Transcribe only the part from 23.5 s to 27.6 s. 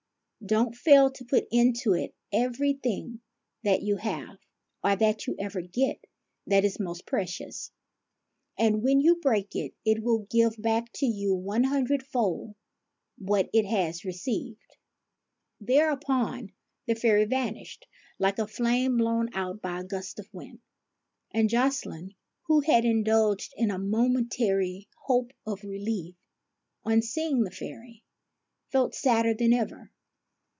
in a momen tary hope of relief, on seeing the